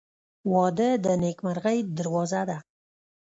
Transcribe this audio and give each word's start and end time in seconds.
•واده 0.53 0.89
د 1.05 1.05
نیکمرغۍ 1.21 1.79
دروازه 1.97 2.41
ده. 2.49 2.57